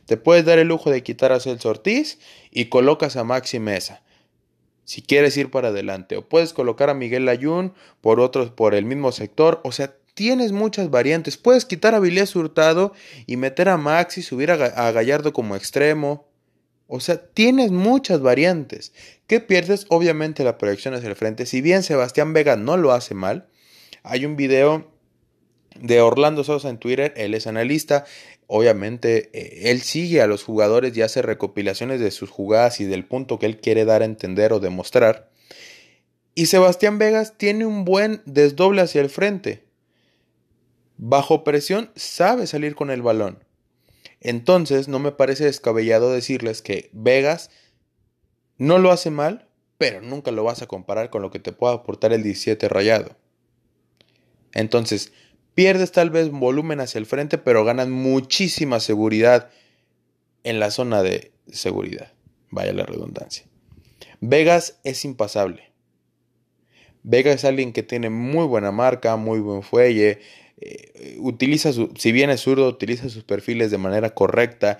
Te 0.05 0.17
puedes 0.17 0.43
dar 0.43 0.59
el 0.59 0.67
lujo 0.67 0.89
de 0.89 1.03
quitar 1.03 1.31
a 1.31 1.39
Celso 1.39 1.69
Ortiz 1.69 2.19
y 2.51 2.65
colocas 2.65 3.15
a 3.15 3.23
Maxi 3.23 3.59
Mesa. 3.59 4.01
Si 4.83 5.01
quieres 5.01 5.37
ir 5.37 5.49
para 5.49 5.69
adelante, 5.69 6.17
o 6.17 6.27
puedes 6.27 6.51
colocar 6.51 6.89
a 6.89 6.93
Miguel 6.93 7.29
Ayun 7.29 7.73
por 8.01 8.19
otros, 8.19 8.51
por 8.51 8.75
el 8.75 8.83
mismo 8.83 9.13
sector, 9.13 9.61
o 9.63 9.71
sea, 9.71 9.95
tienes 10.13 10.51
muchas 10.51 10.89
variantes. 10.89 11.37
Puedes 11.37 11.63
quitar 11.63 11.95
a 11.95 11.99
Vilés 11.99 12.35
Hurtado 12.35 12.91
y 13.25 13.37
meter 13.37 13.69
a 13.69 13.77
Maxi, 13.77 14.21
subir 14.21 14.51
a 14.51 14.91
Gallardo 14.91 15.31
como 15.31 15.55
extremo, 15.55 16.27
o 16.87 16.99
sea, 16.99 17.25
tienes 17.25 17.71
muchas 17.71 18.21
variantes. 18.21 18.91
¿Qué 19.25 19.39
pierdes? 19.39 19.85
Obviamente 19.89 20.43
la 20.43 20.57
proyección 20.57 20.93
hacia 20.93 21.09
el 21.09 21.15
frente. 21.15 21.45
Si 21.45 21.61
bien 21.61 21.81
Sebastián 21.81 22.33
Vega 22.33 22.55
no 22.55 22.77
lo 22.77 22.91
hace 22.91 23.13
mal, 23.13 23.47
hay 24.03 24.25
un 24.25 24.35
video 24.35 24.92
de 25.79 26.01
Orlando 26.01 26.43
Sosa 26.43 26.69
en 26.69 26.77
Twitter, 26.77 27.13
él 27.17 27.33
es 27.33 27.47
analista, 27.47 28.05
obviamente 28.47 29.29
eh, 29.33 29.71
él 29.71 29.81
sigue 29.81 30.21
a 30.21 30.27
los 30.27 30.43
jugadores 30.43 30.95
y 30.95 31.01
hace 31.01 31.21
recopilaciones 31.21 31.99
de 31.99 32.11
sus 32.11 32.29
jugadas 32.29 32.79
y 32.79 32.85
del 32.85 33.05
punto 33.05 33.39
que 33.39 33.45
él 33.45 33.59
quiere 33.59 33.85
dar 33.85 34.01
a 34.01 34.05
entender 34.05 34.53
o 34.53 34.59
demostrar. 34.59 35.29
Y 36.35 36.47
Sebastián 36.47 36.97
Vegas 36.97 37.37
tiene 37.37 37.65
un 37.65 37.85
buen 37.85 38.21
desdoble 38.25 38.81
hacia 38.81 39.01
el 39.01 39.09
frente. 39.09 39.63
Bajo 40.97 41.43
presión 41.43 41.91
sabe 41.95 42.47
salir 42.47 42.75
con 42.75 42.89
el 42.89 43.01
balón. 43.01 43.43
Entonces, 44.19 44.87
no 44.87 44.99
me 44.99 45.11
parece 45.11 45.45
descabellado 45.45 46.11
decirles 46.11 46.61
que 46.61 46.89
Vegas 46.93 47.51
no 48.57 48.79
lo 48.79 48.91
hace 48.91 49.11
mal, 49.11 49.47
pero 49.77 50.01
nunca 50.01 50.31
lo 50.31 50.43
vas 50.43 50.61
a 50.61 50.67
comparar 50.67 51.09
con 51.09 51.21
lo 51.21 51.29
que 51.29 51.39
te 51.39 51.51
pueda 51.51 51.73
aportar 51.73 52.13
el 52.13 52.23
17 52.23 52.69
rayado. 52.69 53.17
Entonces, 54.53 55.11
pierdes 55.55 55.91
tal 55.91 56.09
vez 56.09 56.29
volumen 56.31 56.79
hacia 56.79 56.99
el 56.99 57.05
frente, 57.05 57.37
pero 57.37 57.65
ganas 57.65 57.87
muchísima 57.87 58.79
seguridad 58.79 59.49
en 60.43 60.59
la 60.59 60.71
zona 60.71 61.03
de 61.03 61.31
seguridad. 61.51 62.11
Vaya 62.49 62.73
la 62.73 62.85
redundancia. 62.85 63.45
Vegas 64.19 64.79
es 64.83 65.05
impasable. 65.05 65.71
Vegas 67.03 67.35
es 67.35 67.45
alguien 67.45 67.73
que 67.73 67.83
tiene 67.83 68.09
muy 68.09 68.45
buena 68.45 68.71
marca, 68.71 69.15
muy 69.17 69.39
buen 69.39 69.61
fuelle, 69.61 70.19
eh, 70.61 71.17
utiliza 71.19 71.73
su, 71.73 71.91
si 71.97 72.13
bien 72.13 72.29
es 72.29 72.41
zurdo, 72.41 72.67
utiliza 72.67 73.09
sus 73.09 73.25
perfiles 73.25 73.71
de 73.71 73.77
manera 73.77 74.11
correcta, 74.11 74.79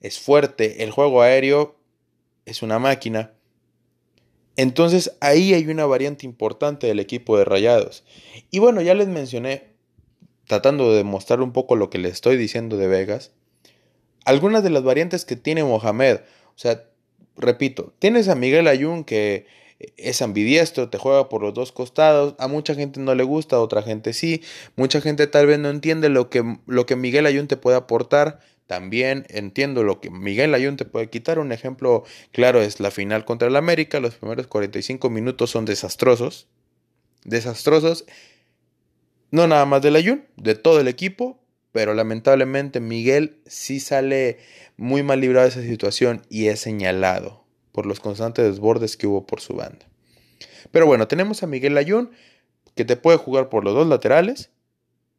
es 0.00 0.20
fuerte, 0.20 0.84
el 0.84 0.92
juego 0.92 1.22
aéreo 1.22 1.76
es 2.46 2.62
una 2.62 2.78
máquina. 2.78 3.32
Entonces 4.56 5.16
ahí 5.20 5.54
hay 5.54 5.66
una 5.66 5.86
variante 5.86 6.26
importante 6.26 6.86
del 6.86 7.00
equipo 7.00 7.36
de 7.36 7.44
Rayados. 7.44 8.04
Y 8.50 8.60
bueno, 8.60 8.80
ya 8.80 8.94
les 8.94 9.08
mencioné, 9.08 9.67
tratando 10.48 10.90
de 10.90 10.96
demostrar 10.96 11.40
un 11.40 11.52
poco 11.52 11.76
lo 11.76 11.90
que 11.90 11.98
les 11.98 12.14
estoy 12.14 12.36
diciendo 12.36 12.76
de 12.76 12.88
Vegas, 12.88 13.30
algunas 14.24 14.64
de 14.64 14.70
las 14.70 14.82
variantes 14.82 15.24
que 15.24 15.36
tiene 15.36 15.62
Mohamed. 15.62 16.16
O 16.48 16.58
sea, 16.58 16.84
repito, 17.36 17.92
tienes 17.98 18.28
a 18.28 18.34
Miguel 18.34 18.66
Ayun 18.66 19.04
que 19.04 19.46
es 19.96 20.22
ambidiestro, 20.22 20.88
te 20.88 20.98
juega 20.98 21.28
por 21.28 21.42
los 21.42 21.54
dos 21.54 21.70
costados, 21.70 22.34
a 22.38 22.48
mucha 22.48 22.74
gente 22.74 22.98
no 22.98 23.14
le 23.14 23.22
gusta, 23.22 23.56
a 23.56 23.60
otra 23.60 23.82
gente 23.82 24.12
sí, 24.12 24.42
mucha 24.74 25.00
gente 25.00 25.26
tal 25.28 25.46
vez 25.46 25.58
no 25.58 25.68
entiende 25.68 26.08
lo 26.08 26.30
que, 26.30 26.58
lo 26.66 26.86
que 26.86 26.96
Miguel 26.96 27.26
Ayun 27.26 27.46
te 27.46 27.56
puede 27.56 27.76
aportar, 27.76 28.40
también 28.66 29.24
entiendo 29.28 29.84
lo 29.84 30.00
que 30.00 30.10
Miguel 30.10 30.54
Ayun 30.54 30.76
te 30.76 30.84
puede 30.84 31.08
quitar, 31.10 31.38
un 31.38 31.52
ejemplo 31.52 32.04
claro 32.32 32.60
es 32.60 32.80
la 32.80 32.90
final 32.90 33.24
contra 33.24 33.48
el 33.48 33.56
América, 33.56 34.00
los 34.00 34.16
primeros 34.16 34.48
45 34.48 35.10
minutos 35.10 35.50
son 35.50 35.64
desastrosos, 35.64 36.48
desastrosos, 37.24 38.04
no 39.30 39.46
nada 39.46 39.66
más 39.66 39.82
del 39.82 39.96
Ayun, 39.96 40.24
de 40.36 40.54
todo 40.54 40.80
el 40.80 40.88
equipo, 40.88 41.38
pero 41.72 41.94
lamentablemente 41.94 42.80
Miguel 42.80 43.40
sí 43.46 43.80
sale 43.80 44.38
muy 44.76 45.02
mal 45.02 45.20
librado 45.20 45.44
de 45.44 45.50
esa 45.50 45.62
situación 45.62 46.22
y 46.28 46.46
es 46.48 46.60
señalado 46.60 47.44
por 47.72 47.86
los 47.86 48.00
constantes 48.00 48.44
desbordes 48.44 48.96
que 48.96 49.06
hubo 49.06 49.26
por 49.26 49.40
su 49.40 49.54
banda. 49.54 49.86
Pero 50.70 50.86
bueno, 50.86 51.08
tenemos 51.08 51.42
a 51.42 51.46
Miguel 51.46 51.76
Ayun, 51.76 52.10
que 52.74 52.84
te 52.84 52.96
puede 52.96 53.18
jugar 53.18 53.48
por 53.48 53.64
los 53.64 53.74
dos 53.74 53.86
laterales 53.86 54.50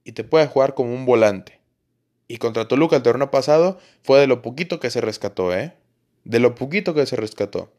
y 0.03 0.13
te 0.13 0.23
puede 0.23 0.47
jugar 0.47 0.73
como 0.73 0.93
un 0.93 1.05
volante. 1.05 1.59
Y 2.27 2.37
contra 2.37 2.67
Toluca 2.67 2.95
el 2.95 3.03
torneo 3.03 3.31
pasado 3.31 3.79
fue 4.03 4.19
de 4.19 4.27
lo 4.27 4.41
poquito 4.41 4.79
que 4.79 4.89
se 4.89 5.01
rescató, 5.01 5.53
¿eh? 5.53 5.73
De 6.23 6.39
lo 6.39 6.55
poquito 6.55 6.93
que 6.93 7.05
se 7.05 7.15
rescató. 7.15 7.71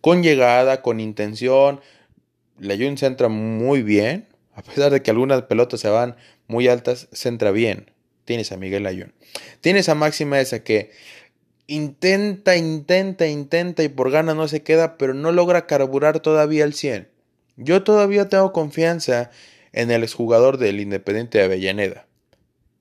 Con 0.00 0.22
llegada, 0.22 0.82
con 0.82 1.00
intención, 1.00 1.80
Ayun 2.68 2.96
centra 2.96 3.28
muy 3.28 3.82
bien. 3.82 4.28
A 4.56 4.62
pesar 4.62 4.90
de 4.90 5.02
que 5.02 5.10
algunas 5.10 5.42
pelotas 5.42 5.80
se 5.80 5.90
van 5.90 6.16
muy 6.48 6.66
altas, 6.66 7.08
centra 7.12 7.50
bien. 7.50 7.92
Tienes 8.24 8.52
a 8.52 8.56
Miguel 8.56 8.86
Ayun. 8.86 9.12
Tienes 9.60 9.90
a 9.90 9.94
Máxima 9.94 10.40
esa 10.40 10.64
que 10.64 10.90
intenta, 11.66 12.56
intenta, 12.56 13.26
intenta 13.26 13.82
y 13.82 13.88
por 13.88 14.10
gana 14.10 14.34
no 14.34 14.48
se 14.48 14.62
queda, 14.62 14.96
pero 14.96 15.12
no 15.12 15.30
logra 15.30 15.66
carburar 15.66 16.20
todavía 16.20 16.64
al 16.64 16.72
100. 16.72 17.08
Yo 17.56 17.84
todavía 17.84 18.30
tengo 18.30 18.52
confianza 18.52 19.30
en 19.72 19.90
el 19.90 20.02
exjugador 20.02 20.56
del 20.56 20.80
Independiente 20.80 21.36
de 21.36 21.44
Avellaneda. 21.44 22.06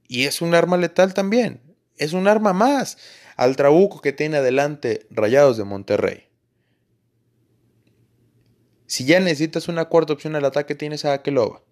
Y 0.07 0.25
es 0.25 0.41
un 0.41 0.55
arma 0.55 0.77
letal 0.77 1.13
también. 1.13 1.59
Es 1.97 2.13
un 2.13 2.29
arma 2.29 2.53
más 2.53 2.97
al 3.35 3.57
trabuco 3.57 3.99
que 3.99 4.13
tiene 4.13 4.37
adelante 4.37 5.07
Rayados 5.09 5.57
de 5.57 5.65
Monterrey. 5.65 6.29
Si 8.87 9.03
ya 9.03 9.19
necesitas 9.19 9.67
una 9.67 9.85
cuarta 9.85 10.13
opción 10.13 10.37
al 10.37 10.45
ataque, 10.45 10.73
tienes 10.73 11.03
a 11.03 11.13
Akeloba. 11.13 11.64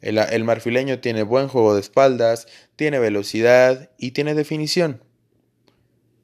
El, 0.00 0.44
marfileño 0.44 1.00
tiene 1.00 1.22
buen 1.22 1.48
juego 1.48 1.74
de 1.74 1.80
espaldas, 1.80 2.46
tiene 2.76 2.98
velocidad 2.98 3.90
y 3.98 4.10
tiene 4.10 4.34
definición. 4.34 5.02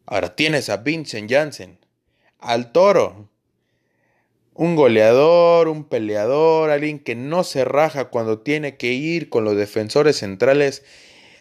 Ahora 0.07 0.37
tienes 0.37 0.69
a 0.69 0.79
Vincent 0.79 1.31
Janssen, 1.31 1.79
al 2.39 2.73
toro. 2.73 3.31
Un 4.55 4.77
goleador, 4.77 5.69
un 5.69 5.85
peleador, 5.85 6.71
alguien 6.71 6.99
que 6.99 7.15
no 7.15 7.45
se 7.45 7.65
raja 7.65 8.07
cuando 8.07 8.41
tiene 8.41 8.77
que 8.77 8.93
ir 8.93 9.31
con 9.31 9.45
los 9.45 9.57
defensores 9.57 10.19
centrales 10.19 10.85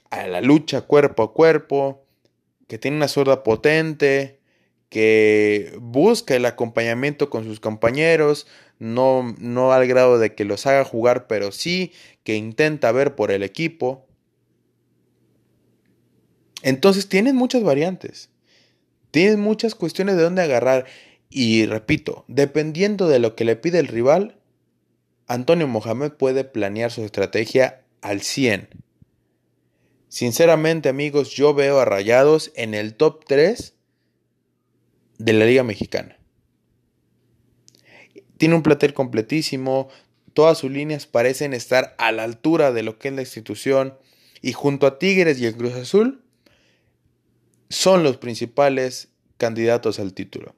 a 0.10 0.28
la 0.28 0.42
lucha 0.42 0.82
cuerpo 0.82 1.24
a 1.24 1.34
cuerpo, 1.34 2.06
que 2.68 2.78
tiene 2.78 2.98
una 2.98 3.08
zurda 3.08 3.44
potente, 3.44 4.39
que 4.90 5.78
busca 5.80 6.36
el 6.36 6.46
acompañamiento 6.46 7.30
con 7.30 7.44
sus 7.44 7.60
compañeros, 7.60 8.48
no, 8.80 9.36
no 9.40 9.72
al 9.72 9.88
grado 9.88 10.18
de 10.18 10.34
que 10.34 10.46
los 10.46 10.66
haga 10.66 10.84
jugar, 10.84 11.28
pero 11.28 11.52
sí 11.52 11.94
que 12.24 12.36
intenta 12.36 12.92
ver 12.92 13.16
por 13.16 13.32
el 13.32 13.44
equipo. 13.44 14.08
Entonces 16.64 17.08
tienen 17.08 17.36
muchas 17.36 17.64
variantes. 17.64 18.30
Tienes 19.12 19.38
muchas 19.38 19.76
cuestiones 19.76 20.18
de 20.18 20.24
dónde 20.24 20.42
agarrar. 20.42 20.86
Y 21.30 21.66
repito, 21.68 22.26
dependiendo 22.28 23.08
de 23.08 23.20
lo 23.20 23.36
que 23.36 23.46
le 23.46 23.56
pide 23.56 23.80
el 23.80 23.88
rival, 23.88 24.40
Antonio 25.28 25.68
Mohamed 25.68 26.14
puede 26.14 26.44
planear 26.44 26.92
su 26.92 27.04
estrategia 27.04 27.84
al 28.02 28.22
100. 28.22 28.70
Sinceramente 30.08 30.90
amigos, 30.90 31.30
yo 31.30 31.54
veo 31.54 31.80
a 31.80 31.86
Rayados 31.86 32.52
en 32.56 32.74
el 32.74 32.96
top 32.96 33.26
3 33.28 33.76
de 35.20 35.34
la 35.34 35.46
Liga 35.46 35.64
Mexicana. 35.64 36.18
Tiene 38.38 38.56
un 38.56 38.64
platel 38.64 38.94
completísimo, 38.94 39.90
todas 40.34 40.58
sus 40.58 40.72
líneas 40.72 41.06
parecen 41.06 41.54
estar 41.54 41.94
a 42.00 42.12
la 42.12 42.24
altura 42.24 42.72
de 42.72 42.84
lo 42.84 42.98
que 42.98 43.10
es 43.10 43.14
la 43.14 43.22
institución 43.22 43.96
y 44.42 44.54
junto 44.54 44.88
a 44.88 44.98
Tigres 44.98 45.40
y 45.40 45.46
el 45.46 45.56
Cruz 45.56 45.76
Azul 45.76 46.24
son 47.70 48.04
los 48.04 48.18
principales 48.18 49.10
candidatos 49.38 50.00
al 50.00 50.14
título. 50.14 50.56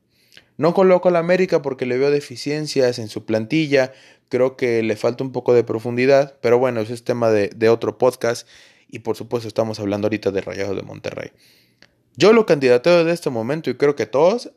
No 0.58 0.76
coloco 0.76 1.10
a 1.10 1.12
la 1.12 1.20
América 1.20 1.64
porque 1.64 1.88
le 1.88 1.98
veo 1.98 2.12
deficiencias 2.12 3.00
en 3.00 3.08
su 3.08 3.26
plantilla, 3.26 3.94
creo 4.30 4.56
que 4.56 4.84
le 4.84 4.96
falta 4.96 5.24
un 5.24 5.32
poco 5.32 5.56
de 5.56 5.64
profundidad, 5.64 6.38
pero 6.42 6.60
bueno, 6.60 6.82
ese 6.82 6.94
es 6.94 7.04
tema 7.04 7.32
de, 7.32 7.50
de 7.50 7.70
otro 7.70 7.98
podcast 7.98 8.48
y 8.88 9.00
por 9.00 9.18
supuesto 9.18 9.48
estamos 9.48 9.80
hablando 9.80 10.06
ahorita 10.06 10.30
de 10.30 10.42
Rayados 10.42 10.76
de 10.76 10.84
Monterrey. 10.84 11.32
Yo 12.16 12.34
lo 12.34 12.46
candidateo 12.46 13.04
de 13.04 13.14
este 13.14 13.30
momento 13.30 13.70
y 13.70 13.76
creo 13.76 13.96
que 13.96 14.06
todos 14.06 14.52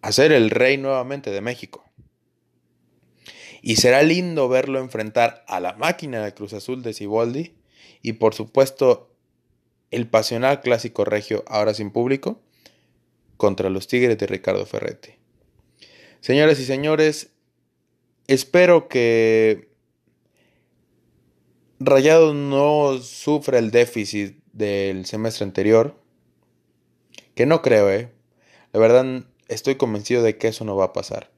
a 0.00 0.12
ser 0.12 0.32
el 0.32 0.50
rey 0.50 0.78
nuevamente 0.78 1.30
de 1.30 1.40
México. 1.40 1.84
Y 3.60 3.76
será 3.76 4.02
lindo 4.02 4.48
verlo 4.48 4.78
enfrentar 4.78 5.44
a 5.48 5.60
la 5.60 5.74
máquina 5.74 6.24
de 6.24 6.32
Cruz 6.32 6.52
Azul 6.52 6.82
de 6.82 6.94
Ciboldi 6.94 7.54
y 8.02 8.14
por 8.14 8.34
supuesto 8.34 9.14
el 9.90 10.08
pasional 10.08 10.60
clásico 10.60 11.04
regio 11.04 11.44
ahora 11.46 11.74
sin 11.74 11.90
público 11.90 12.40
contra 13.36 13.70
los 13.70 13.88
Tigres 13.88 14.18
de 14.18 14.26
Ricardo 14.26 14.64
Ferretti. 14.66 15.12
Señoras 16.20 16.58
y 16.60 16.64
señores, 16.64 17.30
espero 18.26 18.88
que 18.88 19.68
Rayado 21.80 22.34
no 22.34 22.98
sufra 22.98 23.58
el 23.58 23.70
déficit 23.70 24.36
del 24.52 25.06
semestre 25.06 25.44
anterior, 25.44 25.97
que 27.38 27.46
no 27.46 27.62
creo, 27.62 27.88
¿eh? 27.88 28.10
La 28.72 28.80
verdad 28.80 29.22
estoy 29.46 29.76
convencido 29.76 30.24
de 30.24 30.36
que 30.38 30.48
eso 30.48 30.64
no 30.64 30.74
va 30.74 30.86
a 30.86 30.92
pasar. 30.92 31.30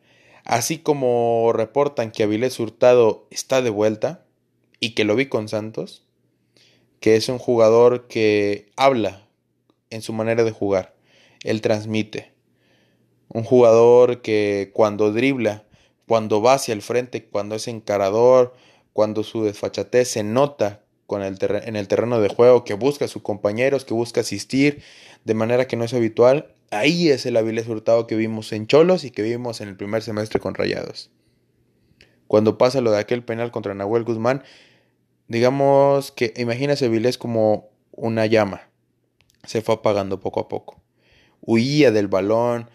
Así 0.47 0.79
como 0.79 1.53
reportan 1.53 2.11
que 2.11 2.23
Avilés 2.23 2.59
Hurtado 2.59 3.27
está 3.31 3.61
de 3.61 3.69
vuelta 3.69 4.25
y 4.79 4.95
que 4.95 5.05
lo 5.05 5.15
vi 5.15 5.27
con 5.27 5.47
Santos, 5.47 6.07
que 7.01 7.17
es 7.17 7.29
un 7.29 7.37
jugador 7.37 8.07
que 8.07 8.71
habla 8.77 9.29
en 9.91 10.01
su 10.01 10.15
manera 10.15 10.43
de 10.43 10.53
jugar 10.53 10.95
él 11.45 11.61
transmite. 11.61 12.33
Un 13.29 13.45
jugador 13.45 14.23
que 14.23 14.71
cuando 14.73 15.13
dribla, 15.13 15.67
cuando 16.09 16.41
va 16.41 16.55
hacia 16.55 16.73
el 16.73 16.81
frente, 16.81 17.27
cuando 17.27 17.57
es 17.57 17.69
encarador, 17.69 18.55
cuando 18.95 19.23
su 19.23 19.45
desfachatez 19.45 20.09
se 20.09 20.23
nota 20.23 20.83
con 21.11 21.23
el 21.23 21.37
en 21.41 21.75
el 21.75 21.89
terreno 21.89 22.21
de 22.21 22.29
juego, 22.29 22.63
que 22.63 22.75
busca 22.75 23.07
a 23.07 23.09
sus 23.09 23.23
compañeros, 23.23 23.85
que 23.85 23.95
busca 23.95 24.21
asistir 24.21 24.81
de 25.25 25.35
manera 25.35 25.67
que 25.67 25.75
no 25.75 25.83
es 25.83 25.93
habitual, 25.93 26.55
ahí 26.71 27.09
es 27.09 27.27
el 27.27 27.37
Avilés 27.37 27.67
Hurtado 27.67 28.07
que 28.07 28.15
vimos 28.15 28.53
en 28.53 28.69
Cholos 28.69 29.03
y 29.03 29.11
que 29.11 29.23
vimos 29.23 29.61
en 29.61 29.69
el 29.69 29.77
primer 29.77 30.03
semestre 30.03 30.39
con 30.39 30.55
Rayados. 30.55 31.11
Cuando 32.29 32.59
pasa 32.59 32.81
lo 32.81 32.93
de 32.93 33.01
aquel 33.01 33.25
penal 33.25 33.51
contra 33.51 33.75
Nahuel 33.75 34.05
Guzmán, 34.05 34.45
digamos 35.27 36.13
que 36.13 36.33
imagínase 36.37 36.85
Avilés 36.85 37.19
como 37.19 37.71
una 37.91 38.27
llama, 38.27 38.69
se 39.43 39.63
fue 39.63 39.75
apagando 39.75 40.21
poco 40.21 40.39
a 40.39 40.49
poco 40.49 40.81
huía 41.41 41.91
del 41.91 42.09
balón, 42.09 42.71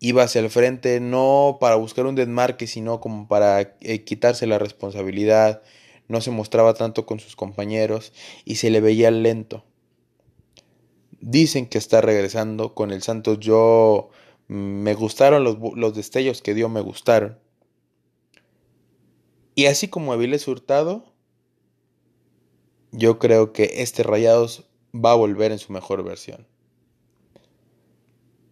iba 0.00 0.22
hacia 0.22 0.40
el 0.40 0.50
frente 0.50 1.00
no 1.00 1.58
para 1.60 1.76
buscar 1.76 2.06
un 2.06 2.14
desmarque, 2.14 2.66
sino 2.66 3.00
como 3.00 3.28
para 3.28 3.76
eh, 3.80 4.04
quitarse 4.04 4.46
la 4.46 4.58
responsabilidad, 4.58 5.62
no 6.08 6.20
se 6.20 6.30
mostraba 6.30 6.74
tanto 6.74 7.06
con 7.06 7.20
sus 7.20 7.36
compañeros 7.36 8.12
y 8.44 8.56
se 8.56 8.70
le 8.70 8.80
veía 8.80 9.10
lento. 9.10 9.64
Dicen 11.20 11.66
que 11.66 11.78
está 11.78 12.00
regresando 12.00 12.74
con 12.74 12.92
el 12.92 13.02
Santos. 13.02 13.40
Yo 13.40 14.10
mm, 14.48 14.54
me 14.54 14.94
gustaron 14.94 15.44
los, 15.44 15.56
los 15.74 15.94
destellos 15.94 16.42
que 16.42 16.54
dio, 16.54 16.68
me 16.68 16.80
gustaron. 16.80 17.38
Y 19.54 19.66
así 19.66 19.88
como 19.88 20.12
Avilés 20.12 20.46
Hurtado, 20.46 21.04
yo 22.92 23.18
creo 23.18 23.52
que 23.52 23.82
este 23.82 24.02
Rayados 24.02 24.64
va 24.94 25.12
a 25.12 25.16
volver 25.16 25.52
en 25.52 25.58
su 25.58 25.72
mejor 25.72 26.02
versión. 26.04 26.46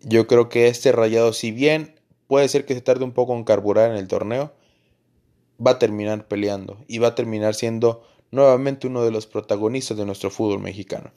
Yo 0.07 0.27
creo 0.27 0.49
que 0.49 0.69
este 0.69 0.93
rayado, 0.93 1.33
si 1.33 1.51
bien 1.51 1.99
puede 2.27 2.49
ser 2.49 2.67
que 2.67 2.75
se 2.75 2.83
tarde 2.83 3.05
un 3.05 3.12
poco 3.12 3.35
en 3.35 3.45
carburar 3.45 3.90
en 3.90 3.97
el 3.97 4.09
torneo, 4.09 4.53
va 5.64 5.73
a 5.73 5.79
terminar 5.79 6.27
peleando 6.29 6.85
y 6.88 6.99
va 6.99 7.09
a 7.09 7.14
terminar 7.14 7.55
siendo 7.55 8.03
nuevamente 8.31 8.87
uno 8.87 9.05
de 9.05 9.11
los 9.11 9.27
protagonistas 9.27 9.97
de 9.97 10.05
nuestro 10.05 10.31
fútbol 10.31 10.61
mexicano. 10.61 11.12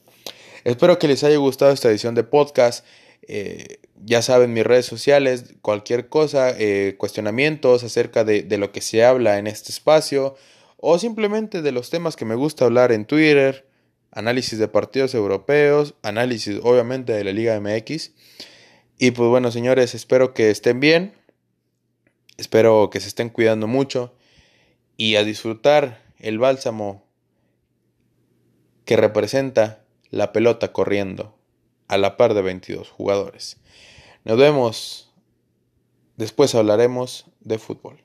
Espero 0.64 1.00
que 1.00 1.08
les 1.08 1.24
haya 1.24 1.38
gustado 1.38 1.72
esta 1.72 1.90
edición 1.90 2.16
de 2.16 2.24
podcast. 2.24 2.86
Eh, 3.24 3.80
ya 4.04 4.22
saben 4.22 4.54
mis 4.54 4.64
redes 4.64 4.86
sociales, 4.86 5.56
cualquier 5.62 6.10
cosa, 6.10 6.52
eh, 6.58 6.96
cuestionamientos 6.98 7.84
acerca 7.84 8.24
de, 8.24 8.44
de 8.44 8.58
lo 8.58 8.72
que 8.72 8.82
se 8.82 9.04
habla 9.04 9.38
en 9.38 9.48
este 9.48 9.72
espacio 9.72 10.36
o 10.78 11.00
simplemente 11.00 11.62
de 11.62 11.72
los 11.72 11.90
temas 11.90 12.16
que 12.16 12.26
me 12.26 12.36
gusta 12.36 12.66
hablar 12.66 12.92
en 12.92 13.06
Twitter, 13.06 13.68
análisis 14.12 14.60
de 14.60 14.68
partidos 14.68 15.14
europeos, 15.16 15.96
análisis 16.04 16.60
obviamente 16.64 17.14
de 17.14 17.24
la 17.24 17.32
Liga 17.32 17.60
MX. 17.60 18.12
Y 19.00 19.12
pues 19.12 19.30
bueno, 19.30 19.52
señores, 19.52 19.96
espero 19.96 20.34
que 20.34 20.50
estén 20.50 20.80
bien. 20.80 21.14
Espero 22.38 22.90
que 22.92 23.00
se 23.00 23.08
estén 23.08 23.30
cuidando 23.30 23.68
mucho. 23.68 24.14
Y 24.98 25.16
a 25.16 25.24
disfrutar 25.24 26.02
el 26.20 26.40
bálsamo 26.40 27.06
que 28.86 28.98
representa 28.98 29.84
la 30.10 30.32
pelota 30.34 30.74
corriendo 30.74 31.38
a 31.88 31.98
la 31.98 32.18
par 32.18 32.34
de 32.34 32.42
22 32.42 32.90
jugadores. 32.90 33.58
Nos 34.24 34.38
vemos. 34.38 35.14
Después 36.16 36.56
hablaremos 36.56 37.26
de 37.42 37.60
fútbol. 37.60 38.04